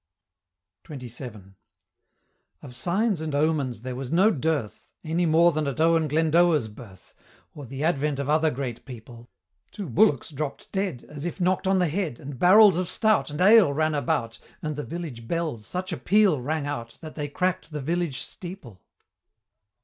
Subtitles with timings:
[0.91, 1.53] XXVII.
[2.63, 7.13] Of signs and omens there was no dearth, Any more than at Owen Glendower's birth,
[7.53, 9.29] Or the advent of other great people
[9.71, 13.39] Two bullocks dropp'd dead, As if knock'd on the head, And barrels of stout And
[13.41, 17.71] ale ran about, And the village bells such a peal rang out, That they crack'd
[17.71, 18.81] the village steeple.